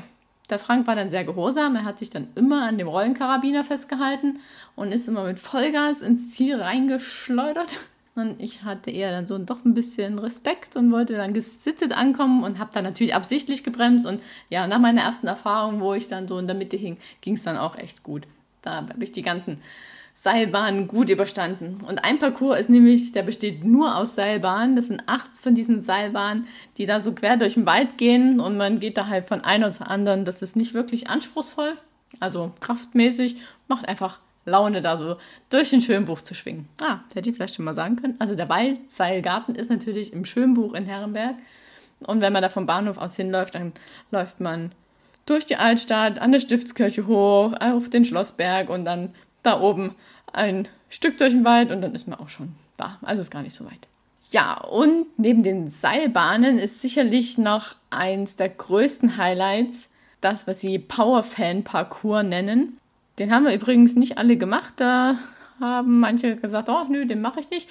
der 0.51 0.59
Frank 0.59 0.87
war 0.87 0.95
dann 0.95 1.11
sehr 1.11 1.25
gehorsam. 1.25 1.77
Er 1.77 1.85
hat 1.85 1.99
sich 1.99 2.11
dann 2.11 2.29
immer 2.35 2.67
an 2.67 2.79
dem 2.79 2.89
Rollenkarabiner 2.89 3.65
festgehalten 3.65 4.41
und 4.77 4.93
ist 4.93 5.09
immer 5.09 5.25
mit 5.25 5.39
Vollgas 5.39 6.03
ins 6.03 6.31
Ziel 6.31 6.61
reingeschleudert. 6.61 7.69
Und 8.17 8.41
ich 8.41 8.63
hatte 8.63 8.91
eher 8.91 9.11
dann 9.11 9.27
so 9.27 9.39
doch 9.39 9.65
ein 9.65 9.75
bisschen 9.75 10.19
Respekt 10.19 10.77
und 10.77 10.93
wollte 10.93 11.15
dann 11.15 11.33
gesittet 11.33 11.93
ankommen 11.93 12.45
und 12.45 12.59
habe 12.59 12.71
dann 12.73 12.85
natürlich 12.85 13.15
absichtlich 13.15 13.65
gebremst. 13.65 14.07
Und 14.07 14.23
ja, 14.51 14.67
nach 14.69 14.79
meiner 14.79 15.03
ersten 15.03 15.27
Erfahrung, 15.27 15.81
wo 15.81 15.95
ich 15.95 16.07
dann 16.07 16.29
so 16.29 16.39
in 16.39 16.47
der 16.47 16.55
Mitte 16.55 16.77
hing, 16.77 16.99
ging 17.23 17.35
es 17.35 17.43
dann 17.43 17.57
auch 17.57 17.77
echt 17.77 18.03
gut. 18.03 18.27
Da 18.63 18.77
habe 18.77 19.03
ich 19.03 19.13
die 19.13 19.23
ganzen 19.23 19.61
Seilbahnen 20.15 20.89
gut 20.89 21.11
überstanden. 21.11 21.79
Und 21.87 22.05
ein 22.05 22.19
Parcours 22.19 22.61
ist 22.61 22.71
nämlich, 22.71 23.13
der 23.13 23.25
besteht 23.25 23.65
nur 23.65 23.97
aus 23.97 24.15
Seilbahnen. 24.15 24.77
Das 24.77 24.87
sind 24.87 25.03
acht 25.07 25.37
von 25.37 25.55
diesen 25.55 25.81
Seilbahnen, 25.81 26.47
die 26.79 26.87
da 26.87 27.01
so 27.01 27.13
quer 27.13 27.37
durch 27.37 27.55
den 27.55 27.67
Wald 27.67 27.99
gehen 27.99 28.41
und 28.41 28.57
man 28.57 28.81
geht 28.81 28.97
da 28.97 29.09
halt 29.09 29.27
von 29.27 29.43
einer 29.43 29.71
zur 29.73 29.91
anderen. 29.91 30.25
Das 30.25 30.41
ist 30.41 30.57
nicht 30.57 30.73
wirklich 30.73 31.09
anspruchsvoll, 31.11 31.77
also 32.21 32.53
kraftmäßig, 32.61 33.37
macht 33.69 33.89
einfach 33.89 34.21
Laune, 34.47 34.83
da 34.83 34.97
so 34.97 35.17
durch 35.51 35.71
den 35.71 35.81
Schönbuch 35.81 36.21
zu 36.21 36.35
schwingen. 36.35 36.69
Ah, 36.81 37.01
das 37.09 37.17
hätte 37.17 37.31
ich 37.31 37.37
vielleicht 37.37 37.55
schon 37.55 37.65
mal 37.65 37.75
sagen 37.75 37.97
können. 37.97 38.17
Also 38.19 38.35
der 38.35 38.49
Waldseilgarten 38.49 39.55
ist 39.55 39.71
natürlich 39.71 40.13
im 40.13 40.25
Schönbuch 40.25 40.75
in 40.75 40.85
Herrenberg. 40.85 41.37
Und 42.01 42.21
wenn 42.21 42.33
man 42.33 42.43
da 42.43 42.49
vom 42.49 42.67
Bahnhof 42.67 42.99
aus 42.99 43.17
hinläuft, 43.17 43.55
dann 43.55 43.73
läuft 44.11 44.41
man 44.41 44.73
durch 45.27 45.47
die 45.47 45.57
Altstadt, 45.57 46.19
an 46.19 46.33
der 46.33 46.41
Stiftskirche 46.41 47.07
hoch, 47.07 47.55
auf 47.59 47.89
den 47.89 48.05
Schlossberg 48.05 48.69
und 48.69 48.85
dann 48.85 49.15
da 49.45 49.61
oben 49.61 49.95
ein 50.33 50.69
Stück 50.89 51.19
durch 51.19 51.31
den 51.31 51.45
Wald 51.45 51.71
und 51.71 51.83
dann 51.83 51.95
ist 51.95 52.09
man 52.09 52.19
auch 52.19 52.29
schon 52.29 52.55
da. 52.77 52.99
Also 53.03 53.23
ist 53.23 53.31
gar 53.31 53.43
nicht 53.43 53.55
so 53.55 53.65
weit. 53.65 53.87
Ja, 54.31 54.59
und 54.59 55.07
neben 55.17 55.43
den 55.43 55.71
Seilbahnen 55.71 56.59
ist 56.59 56.81
sicherlich 56.81 57.39
noch 57.39 57.77
eins 57.91 58.37
der 58.37 58.49
größten 58.49 59.17
Highlights 59.17 59.89
das, 60.21 60.47
was 60.47 60.61
sie 60.61 60.79
Powerfan-Parcours 60.79 62.25
nennen. 62.25 62.79
Den 63.19 63.33
haben 63.33 63.45
wir 63.45 63.55
übrigens 63.55 63.95
nicht 63.95 64.19
alle 64.19 64.37
gemacht. 64.37 64.75
Da 64.77 65.19
haben 65.61 66.01
manche 66.01 66.37
gesagt, 66.37 66.69
oh 66.69 66.85
nö, 66.89 67.07
den 67.07 67.21
mache 67.21 67.41
ich 67.41 67.51
nicht. 67.51 67.69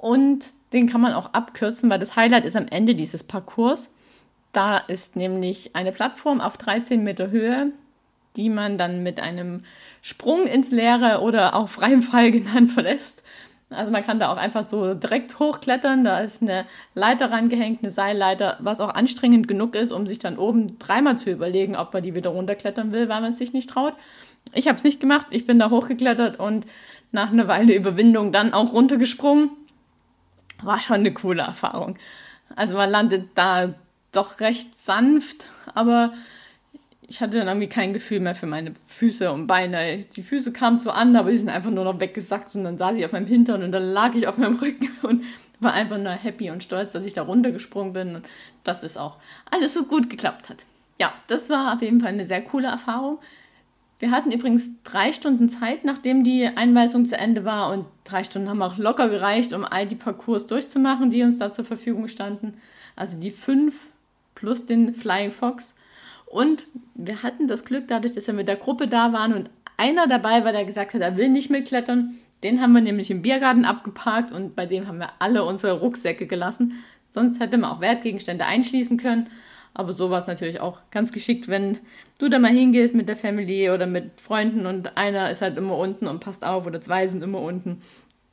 Und 0.00 0.46
den 0.72 0.88
kann 0.88 1.00
man 1.00 1.12
auch 1.12 1.32
abkürzen, 1.32 1.90
weil 1.90 1.98
das 1.98 2.16
Highlight 2.16 2.44
ist 2.44 2.56
am 2.56 2.68
Ende 2.68 2.94
dieses 2.94 3.24
Parcours. 3.24 3.90
Da 4.52 4.78
ist 4.78 5.16
nämlich 5.16 5.74
eine 5.74 5.92
Plattform 5.92 6.40
auf 6.40 6.56
13 6.56 7.02
Meter 7.02 7.30
Höhe, 7.30 7.72
die 8.38 8.48
man 8.48 8.78
dann 8.78 9.02
mit 9.02 9.20
einem 9.20 9.64
Sprung 10.00 10.46
ins 10.46 10.70
Leere 10.70 11.20
oder 11.20 11.54
auch 11.54 11.68
freiem 11.68 12.02
Fall 12.02 12.30
genannt 12.32 12.70
verlässt. 12.70 13.22
Also 13.70 13.92
man 13.92 14.04
kann 14.04 14.18
da 14.18 14.32
auch 14.32 14.38
einfach 14.38 14.66
so 14.66 14.94
direkt 14.94 15.38
hochklettern. 15.38 16.02
Da 16.02 16.20
ist 16.20 16.40
eine 16.40 16.64
Leiter 16.94 17.30
rangehängt, 17.30 17.82
eine 17.82 17.90
Seilleiter, 17.90 18.56
was 18.60 18.80
auch 18.80 18.94
anstrengend 18.94 19.46
genug 19.46 19.74
ist, 19.74 19.92
um 19.92 20.06
sich 20.06 20.18
dann 20.18 20.38
oben 20.38 20.78
dreimal 20.78 21.18
zu 21.18 21.30
überlegen, 21.30 21.76
ob 21.76 21.92
man 21.92 22.02
die 22.02 22.14
wieder 22.14 22.30
runterklettern 22.30 22.92
will, 22.92 23.10
weil 23.10 23.20
man 23.20 23.32
es 23.32 23.38
sich 23.38 23.52
nicht 23.52 23.68
traut. 23.68 23.92
Ich 24.54 24.68
habe 24.68 24.78
es 24.78 24.84
nicht 24.84 25.00
gemacht. 25.00 25.26
Ich 25.30 25.46
bin 25.46 25.58
da 25.58 25.68
hochgeklettert 25.68 26.40
und 26.40 26.64
nach 27.12 27.30
einer 27.30 27.46
Weile 27.46 27.74
Überwindung 27.74 28.32
dann 28.32 28.54
auch 28.54 28.72
runtergesprungen. 28.72 29.50
War 30.62 30.80
schon 30.80 30.96
eine 30.96 31.12
coole 31.12 31.42
Erfahrung. 31.42 31.98
Also 32.56 32.74
man 32.74 32.88
landet 32.88 33.28
da 33.34 33.74
doch 34.12 34.40
recht 34.40 34.78
sanft, 34.78 35.50
aber 35.74 36.12
ich 37.08 37.22
hatte 37.22 37.38
dann 37.38 37.48
irgendwie 37.48 37.68
kein 37.68 37.94
Gefühl 37.94 38.20
mehr 38.20 38.34
für 38.34 38.46
meine 38.46 38.74
Füße 38.86 39.32
und 39.32 39.46
Beine. 39.46 40.04
Die 40.04 40.22
Füße 40.22 40.52
kamen 40.52 40.78
so 40.78 40.90
an, 40.90 41.16
aber 41.16 41.30
die 41.30 41.38
sind 41.38 41.48
einfach 41.48 41.70
nur 41.70 41.84
noch 41.84 42.00
weggesackt 42.00 42.54
und 42.54 42.64
dann 42.64 42.76
saß 42.76 42.96
ich 42.98 43.04
auf 43.06 43.12
meinem 43.12 43.26
Hintern 43.26 43.62
und 43.62 43.72
dann 43.72 43.82
lag 43.82 44.14
ich 44.14 44.28
auf 44.28 44.36
meinem 44.36 44.56
Rücken 44.60 44.90
und 45.02 45.24
war 45.58 45.72
einfach 45.72 45.96
nur 45.96 46.12
happy 46.12 46.50
und 46.50 46.62
stolz, 46.62 46.92
dass 46.92 47.06
ich 47.06 47.14
da 47.14 47.22
runtergesprungen 47.22 47.94
bin 47.94 48.16
und 48.16 48.26
dass 48.62 48.82
es 48.82 48.98
auch 48.98 49.16
alles 49.50 49.72
so 49.72 49.84
gut 49.84 50.10
geklappt 50.10 50.50
hat. 50.50 50.66
Ja, 51.00 51.14
das 51.28 51.48
war 51.48 51.74
auf 51.74 51.82
jeden 51.82 52.00
Fall 52.00 52.10
eine 52.10 52.26
sehr 52.26 52.42
coole 52.42 52.68
Erfahrung. 52.68 53.18
Wir 54.00 54.10
hatten 54.10 54.30
übrigens 54.30 54.70
drei 54.84 55.12
Stunden 55.12 55.48
Zeit, 55.48 55.84
nachdem 55.84 56.24
die 56.24 56.46
Einweisung 56.46 57.06
zu 57.06 57.16
Ende 57.16 57.44
war 57.44 57.72
und 57.72 57.86
drei 58.04 58.22
Stunden 58.22 58.50
haben 58.50 58.62
auch 58.62 58.76
locker 58.76 59.08
gereicht, 59.08 59.54
um 59.54 59.64
all 59.64 59.86
die 59.86 59.96
Parcours 59.96 60.46
durchzumachen, 60.46 61.10
die 61.10 61.22
uns 61.22 61.38
da 61.38 61.50
zur 61.52 61.64
Verfügung 61.64 62.06
standen. 62.06 62.58
Also 62.96 63.18
die 63.18 63.30
fünf 63.30 63.86
plus 64.34 64.66
den 64.66 64.92
Flying 64.92 65.32
Fox 65.32 65.74
und 66.30 66.66
wir 66.94 67.22
hatten 67.22 67.48
das 67.48 67.64
Glück, 67.64 67.88
dadurch, 67.88 68.12
dass 68.12 68.26
wir 68.26 68.34
mit 68.34 68.48
der 68.48 68.56
Gruppe 68.56 68.88
da 68.88 69.12
waren 69.12 69.32
und 69.32 69.50
einer 69.76 70.06
dabei 70.06 70.44
war, 70.44 70.52
der 70.52 70.64
gesagt 70.64 70.94
hat, 70.94 71.00
er 71.00 71.16
will 71.16 71.28
nicht 71.28 71.50
mitklettern. 71.50 72.16
Den 72.42 72.60
haben 72.60 72.72
wir 72.72 72.82
nämlich 72.82 73.10
im 73.10 73.22
Biergarten 73.22 73.64
abgeparkt 73.64 74.32
und 74.32 74.54
bei 74.54 74.66
dem 74.66 74.86
haben 74.86 74.98
wir 74.98 75.10
alle 75.20 75.44
unsere 75.44 75.80
Rucksäcke 75.80 76.26
gelassen. 76.26 76.84
Sonst 77.10 77.40
hätte 77.40 77.58
man 77.58 77.70
auch 77.70 77.80
Wertgegenstände 77.80 78.44
einschließen 78.44 78.98
können. 78.98 79.28
Aber 79.74 79.92
sowas 79.92 80.26
natürlich 80.26 80.60
auch 80.60 80.80
ganz 80.90 81.12
geschickt, 81.12 81.48
wenn 81.48 81.78
du 82.18 82.28
da 82.28 82.38
mal 82.38 82.50
hingehst 82.50 82.94
mit 82.94 83.08
der 83.08 83.16
Family 83.16 83.70
oder 83.70 83.86
mit 83.86 84.20
Freunden 84.20 84.66
und 84.66 84.96
einer 84.96 85.30
ist 85.30 85.42
halt 85.42 85.56
immer 85.56 85.76
unten 85.76 86.06
und 86.06 86.20
passt 86.20 86.44
auf 86.44 86.66
oder 86.66 86.80
zwei 86.80 87.06
sind 87.06 87.22
immer 87.22 87.40
unten, 87.40 87.82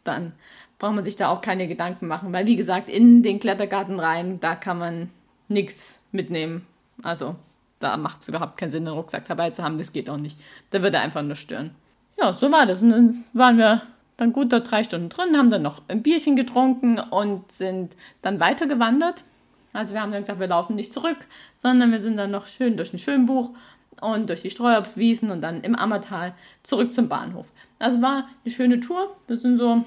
dann 0.03 0.33
braucht 0.79 0.95
man 0.95 1.03
sich 1.03 1.15
da 1.15 1.29
auch 1.29 1.41
keine 1.41 1.67
Gedanken 1.67 2.07
machen. 2.07 2.33
Weil 2.33 2.47
wie 2.47 2.55
gesagt, 2.55 2.89
in 2.89 3.21
den 3.21 3.39
Klettergarten 3.39 3.99
rein, 3.99 4.39
da 4.39 4.55
kann 4.55 4.79
man 4.79 5.09
nichts 5.47 6.01
mitnehmen. 6.11 6.65
Also 7.03 7.35
da 7.79 7.98
macht 7.98 8.22
es 8.22 8.29
überhaupt 8.29 8.58
keinen 8.58 8.70
Sinn, 8.70 8.88
einen 8.88 8.98
Rucksack 8.98 9.25
dabei 9.27 9.50
zu 9.51 9.63
haben. 9.63 9.77
Das 9.77 9.91
geht 9.91 10.10
auch 10.10 10.17
nicht. 10.17 10.39
Da 10.72 10.82
würde 10.82 10.98
er 10.98 11.03
einfach 11.03 11.22
nur 11.22 11.36
stören. 11.36 11.72
Ja, 12.20 12.34
so 12.34 12.51
war 12.51 12.65
das. 12.65 12.82
Und 12.82 12.89
dann 12.89 13.24
waren 13.34 13.58
wir 13.58 13.82
dann 14.17 14.32
gut 14.32 14.53
dort 14.53 14.70
drei 14.70 14.84
Stunden 14.84 15.10
drin, 15.10 15.38
haben 15.38 15.50
dann 15.50 15.62
noch 15.62 15.82
ein 15.88 16.01
Bierchen 16.01 16.36
getrunken 16.36 17.00
und 17.00 17.51
sind 17.51 17.96
dann 18.22 18.39
weitergewandert. 18.39 19.24
Also 19.74 19.94
wir 19.94 20.01
haben 20.01 20.12
dann 20.12 20.22
gesagt, 20.22 20.39
wir 20.39 20.48
laufen 20.48 20.75
nicht 20.75 20.94
zurück, 20.94 21.17
sondern 21.58 21.91
wir 21.91 22.01
sind 22.01 22.15
dann 22.15 22.32
noch 22.32 22.48
schön 22.48 22.77
durch 22.77 22.94
ein 22.94 23.00
Schönbuch 23.00 23.50
und 24.00 24.29
durch 24.29 24.41
die 24.41 24.50
Streuobstwiesen 24.50 25.32
und 25.32 25.41
dann 25.41 25.62
im 25.62 25.75
Ammertal 25.75 26.34
zurück 26.63 26.94
zum 26.94 27.10
Bahnhof. 27.10 27.51
Also 27.77 28.01
war 28.01 28.29
eine 28.44 28.53
schöne 28.53 28.79
Tour. 28.79 29.15
Wir 29.27 29.36
sind 29.36 29.58
so, 29.58 29.84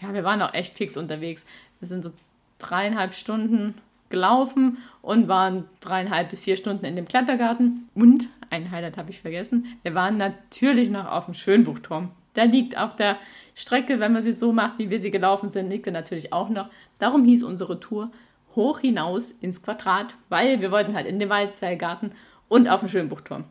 ja, 0.00 0.14
wir 0.14 0.22
waren 0.22 0.42
auch 0.42 0.54
echt 0.54 0.76
fix 0.76 0.96
unterwegs. 0.96 1.44
Wir 1.80 1.88
sind 1.88 2.04
so 2.04 2.12
dreieinhalb 2.58 3.14
Stunden 3.14 3.74
gelaufen 4.08 4.78
und 5.02 5.28
waren 5.28 5.64
dreieinhalb 5.80 6.30
bis 6.30 6.40
vier 6.40 6.56
Stunden 6.56 6.84
in 6.84 6.96
dem 6.96 7.08
Klettergarten. 7.08 7.88
Und 7.94 8.28
ein 8.50 8.70
Highlight 8.70 8.96
habe 8.96 9.10
ich 9.10 9.20
vergessen. 9.20 9.66
Wir 9.82 9.94
waren 9.94 10.16
natürlich 10.16 10.90
noch 10.90 11.10
auf 11.10 11.26
dem 11.26 11.34
Schönbuchturm. 11.34 12.10
Der 12.36 12.46
liegt 12.46 12.76
auf 12.76 12.94
der 12.94 13.16
Strecke, 13.54 13.98
wenn 13.98 14.12
man 14.12 14.22
sie 14.22 14.32
so 14.32 14.52
macht, 14.52 14.78
wie 14.78 14.90
wir 14.90 15.00
sie 15.00 15.10
gelaufen 15.10 15.48
sind, 15.48 15.70
liegt 15.70 15.86
er 15.86 15.92
natürlich 15.92 16.32
auch 16.32 16.50
noch. 16.50 16.68
Darum 16.98 17.24
hieß 17.24 17.42
unsere 17.42 17.80
Tour 17.80 18.10
hoch 18.54 18.80
hinaus 18.80 19.30
ins 19.30 19.62
Quadrat, 19.62 20.14
weil 20.28 20.60
wir 20.60 20.70
wollten 20.70 20.94
halt 20.94 21.06
in 21.06 21.18
den 21.18 21.28
Waldseilgarten 21.28 22.12
und 22.48 22.68
auf 22.68 22.80
den 22.80 22.88
Schönbuchturm. 22.88 23.44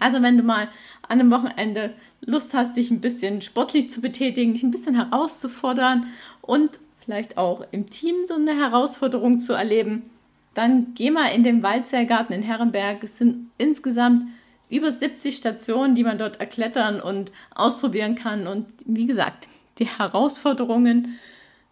Also 0.00 0.22
wenn 0.22 0.36
du 0.36 0.42
mal 0.42 0.68
an 1.02 1.20
einem 1.20 1.30
Wochenende 1.30 1.94
Lust 2.20 2.54
hast, 2.54 2.76
dich 2.76 2.90
ein 2.90 3.00
bisschen 3.00 3.40
sportlich 3.40 3.88
zu 3.88 4.00
betätigen, 4.00 4.52
dich 4.52 4.62
ein 4.62 4.70
bisschen 4.70 4.94
herauszufordern 4.94 6.06
und 6.42 6.80
vielleicht 7.06 7.38
auch 7.38 7.64
im 7.70 7.88
Team 7.88 8.26
so 8.26 8.34
eine 8.34 8.54
Herausforderung 8.54 9.40
zu 9.40 9.52
erleben, 9.52 10.10
dann 10.54 10.88
geh 10.94 11.10
mal 11.10 11.28
in 11.28 11.44
den 11.44 11.62
Waldseilgarten 11.62 12.34
in 12.34 12.42
Herrenberg. 12.42 13.04
Es 13.04 13.18
sind 13.18 13.50
insgesamt 13.58 14.22
über 14.68 14.90
70 14.90 15.36
Stationen, 15.36 15.94
die 15.94 16.02
man 16.02 16.18
dort 16.18 16.40
erklettern 16.40 17.00
und 17.00 17.30
ausprobieren 17.54 18.16
kann. 18.16 18.46
Und 18.46 18.66
wie 18.86 19.06
gesagt, 19.06 19.48
die 19.78 19.86
Herausforderungen 19.86 21.18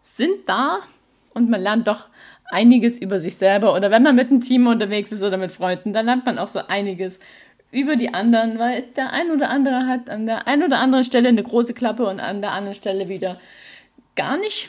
sind 0.03 0.49
da 0.49 0.79
und 1.33 1.51
man 1.51 1.61
lernt 1.61 1.89
doch 1.89 2.07
einiges 2.51 2.97
über 2.97 3.19
sich 3.19 3.37
selber. 3.37 3.75
Oder 3.75 3.91
wenn 3.91 4.05
man 4.05 4.15
mit 4.15 4.31
einem 4.31 4.41
Team 4.41 4.69
unterwegs 4.69 5.11
ist 5.11 5.23
oder 5.23 5.37
mit 5.37 5.51
Freunden, 5.51 5.93
dann 5.93 6.07
lernt 6.07 6.27
man 6.27 6.39
auch 6.39 6.49
so 6.49 6.61
einiges 6.69 7.19
über 7.73 7.97
die 7.97 8.15
anderen, 8.15 8.61
weil 8.61 8.83
der 8.83 9.13
ein 9.13 9.33
oder 9.33 9.51
andere 9.51 9.89
hat 9.89 10.09
an 10.09 10.27
der 10.27 10.47
einen 10.47 10.63
oder 10.63 10.79
anderen 10.79 11.05
Stelle 11.05 11.29
eine 11.29 11.43
große 11.43 11.75
Klappe 11.75 12.07
und 12.07 12.21
an 12.21 12.41
der 12.41 12.53
anderen 12.53 12.77
Stelle 12.77 13.09
wieder 13.09 13.41
gar 14.15 14.37
nicht. 14.37 14.69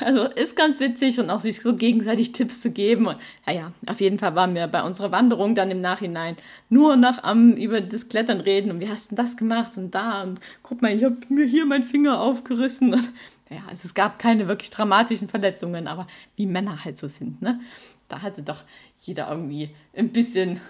Also 0.00 0.24
ist 0.24 0.56
ganz 0.56 0.80
witzig 0.80 1.18
und 1.20 1.30
auch 1.30 1.40
sich 1.40 1.60
so 1.60 1.74
gegenseitig 1.74 2.32
Tipps 2.32 2.60
zu 2.60 2.70
geben. 2.70 3.06
Und 3.06 3.18
naja, 3.46 3.72
auf 3.86 4.00
jeden 4.00 4.18
Fall 4.18 4.34
waren 4.34 4.54
wir 4.54 4.66
bei 4.66 4.82
unserer 4.82 5.10
Wanderung 5.10 5.54
dann 5.54 5.70
im 5.70 5.80
Nachhinein 5.80 6.36
nur 6.68 6.96
noch 6.96 7.22
am 7.22 7.52
über 7.52 7.80
das 7.80 8.08
Klettern 8.08 8.40
reden 8.40 8.70
und 8.70 8.80
wie 8.80 8.88
hast 8.88 9.12
du 9.12 9.14
das 9.16 9.36
gemacht 9.36 9.76
und 9.76 9.94
da 9.94 10.22
und 10.22 10.40
guck 10.62 10.82
mal, 10.82 10.92
ich 10.92 11.04
habe 11.04 11.16
mir 11.28 11.46
hier 11.46 11.66
meinen 11.66 11.82
Finger 11.82 12.20
aufgerissen. 12.20 12.94
Und, 13.00 13.12
naja, 13.48 13.62
also 13.68 13.82
es 13.84 13.94
gab 13.94 14.20
keine 14.20 14.46
wirklich 14.46 14.70
dramatischen 14.70 15.28
Verletzungen, 15.28 15.88
aber 15.88 16.06
wie 16.36 16.46
Männer 16.46 16.84
halt 16.84 16.98
so 16.98 17.08
sind, 17.08 17.42
ne? 17.42 17.60
Da 18.06 18.22
hatte 18.22 18.42
doch 18.42 18.62
jeder 19.00 19.28
irgendwie 19.28 19.70
ein 19.96 20.10
bisschen 20.10 20.60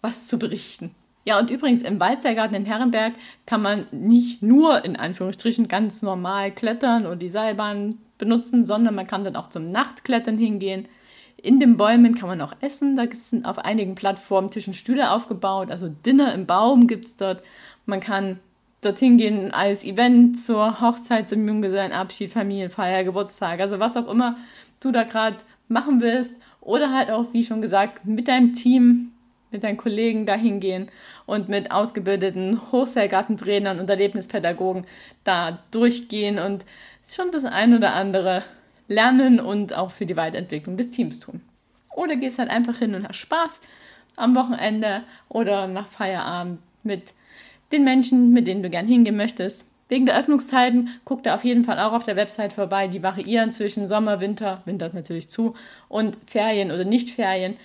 was 0.00 0.26
zu 0.26 0.38
berichten. 0.38 0.94
Ja, 1.24 1.38
und 1.38 1.50
übrigens 1.50 1.82
im 1.82 2.00
Waldseilgarten 2.00 2.56
in 2.56 2.64
Herrenberg 2.64 3.12
kann 3.46 3.62
man 3.62 3.86
nicht 3.92 4.42
nur 4.42 4.84
in 4.84 4.96
Anführungsstrichen 4.96 5.68
ganz 5.68 6.02
normal 6.02 6.50
klettern 6.50 7.06
oder 7.06 7.16
die 7.16 7.28
Seilbahn 7.28 7.98
benutzen, 8.18 8.64
sondern 8.64 8.94
man 8.94 9.06
kann 9.06 9.22
dann 9.24 9.36
auch 9.36 9.46
zum 9.48 9.70
Nachtklettern 9.70 10.36
hingehen. 10.36 10.88
In 11.36 11.60
den 11.60 11.76
Bäumen 11.76 12.14
kann 12.14 12.28
man 12.28 12.40
auch 12.40 12.54
essen. 12.60 12.96
Da 12.96 13.04
sind 13.12 13.46
auf 13.46 13.58
einigen 13.58 13.94
Plattformen 13.94 14.50
Tisch 14.50 14.66
und 14.66 14.74
Stühle 14.74 15.10
aufgebaut. 15.10 15.70
Also 15.70 15.88
Dinner 15.88 16.34
im 16.34 16.46
Baum 16.46 16.86
gibt 16.86 17.06
es 17.06 17.16
dort. 17.16 17.42
Man 17.86 18.00
kann 18.00 18.40
dorthin 18.80 19.16
gehen 19.16 19.52
als 19.52 19.84
Event 19.84 20.40
zur 20.40 20.80
Hochzeit, 20.80 21.28
zum 21.28 21.46
Junggesellenabschied, 21.46 22.32
Familienfeier, 22.32 23.04
Geburtstag, 23.04 23.60
also 23.60 23.78
was 23.78 23.96
auch 23.96 24.08
immer 24.08 24.36
du 24.80 24.90
da 24.90 25.04
gerade 25.04 25.36
machen 25.68 26.00
willst. 26.00 26.34
Oder 26.60 26.92
halt 26.92 27.10
auch, 27.10 27.32
wie 27.32 27.44
schon 27.44 27.62
gesagt, 27.62 28.04
mit 28.04 28.28
deinem 28.28 28.52
Team 28.52 29.11
mit 29.52 29.64
deinen 29.64 29.76
Kollegen 29.76 30.26
dahin 30.26 30.60
gehen 30.60 30.90
und 31.26 31.48
mit 31.48 31.70
ausgebildeten 31.70 32.60
Hochseilgartentrainern 32.72 33.78
und 33.78 33.88
Erlebnispädagogen 33.88 34.86
da 35.24 35.58
durchgehen 35.70 36.38
und 36.38 36.64
schon 37.06 37.30
das 37.30 37.44
ein 37.44 37.76
oder 37.76 37.94
andere 37.94 38.42
lernen 38.88 39.40
und 39.40 39.74
auch 39.74 39.90
für 39.90 40.06
die 40.06 40.16
Weiterentwicklung 40.16 40.76
des 40.76 40.90
Teams 40.90 41.18
tun. 41.18 41.40
Oder 41.94 42.16
gehst 42.16 42.38
halt 42.38 42.50
einfach 42.50 42.78
hin 42.78 42.94
und 42.94 43.08
hast 43.08 43.16
Spaß 43.16 43.60
am 44.16 44.34
Wochenende 44.34 45.02
oder 45.28 45.66
nach 45.66 45.86
Feierabend 45.86 46.58
mit 46.82 47.12
den 47.72 47.84
Menschen, 47.84 48.32
mit 48.32 48.46
denen 48.46 48.62
du 48.62 48.70
gern 48.70 48.86
hingehen 48.86 49.16
möchtest. 49.16 49.66
Wegen 49.88 50.06
der 50.06 50.18
Öffnungszeiten 50.18 50.88
guck 51.04 51.22
da 51.22 51.34
auf 51.34 51.44
jeden 51.44 51.64
Fall 51.64 51.78
auch 51.78 51.92
auf 51.92 52.04
der 52.04 52.16
Website 52.16 52.54
vorbei. 52.54 52.88
Die 52.88 53.02
variieren 53.02 53.50
zwischen 53.50 53.86
Sommer, 53.86 54.20
Winter, 54.20 54.62
Winter 54.64 54.86
ist 54.86 54.94
natürlich 54.94 55.28
zu, 55.28 55.54
und 55.88 56.16
Ferien 56.26 56.70
oder 56.70 56.84
Nicht-Ferien. 56.84 57.56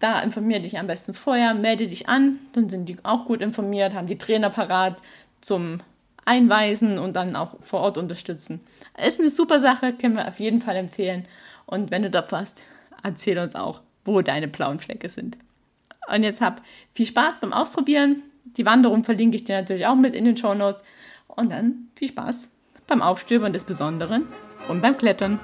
Da 0.00 0.20
informiere 0.22 0.62
dich 0.62 0.78
am 0.78 0.86
besten 0.86 1.14
vorher, 1.14 1.54
melde 1.54 1.86
dich 1.86 2.08
an, 2.08 2.38
dann 2.52 2.68
sind 2.70 2.88
die 2.88 2.96
auch 3.02 3.26
gut 3.26 3.42
informiert, 3.42 3.94
haben 3.94 4.06
die 4.06 4.18
Trainer 4.18 4.50
parat 4.50 5.00
zum 5.42 5.80
Einweisen 6.24 6.98
und 6.98 7.16
dann 7.16 7.36
auch 7.36 7.56
vor 7.60 7.80
Ort 7.80 7.98
unterstützen. 7.98 8.60
Ist 9.06 9.20
eine 9.20 9.28
super 9.28 9.60
Sache, 9.60 9.92
können 9.92 10.16
wir 10.16 10.26
auf 10.26 10.40
jeden 10.40 10.60
Fall 10.60 10.76
empfehlen. 10.76 11.26
Und 11.66 11.90
wenn 11.90 12.02
du 12.02 12.10
dort 12.10 12.32
warst, 12.32 12.62
erzähl 13.02 13.38
uns 13.38 13.54
auch, 13.54 13.82
wo 14.04 14.22
deine 14.22 14.48
blauen 14.48 14.78
Flecke 14.78 15.08
sind. 15.08 15.36
Und 16.12 16.22
jetzt 16.22 16.40
hab 16.40 16.62
viel 16.92 17.06
Spaß 17.06 17.40
beim 17.40 17.52
Ausprobieren. 17.52 18.22
Die 18.56 18.64
Wanderung 18.64 19.04
verlinke 19.04 19.36
ich 19.36 19.44
dir 19.44 19.58
natürlich 19.58 19.86
auch 19.86 19.96
mit 19.96 20.14
in 20.14 20.24
den 20.24 20.36
Show 20.36 20.54
Notes. 20.54 20.82
Und 21.28 21.52
dann 21.52 21.88
viel 21.94 22.08
Spaß 22.08 22.48
beim 22.86 23.02
Aufstöbern 23.02 23.52
des 23.52 23.64
Besonderen 23.64 24.26
und 24.68 24.80
beim 24.80 24.96
Klettern. 24.96 25.38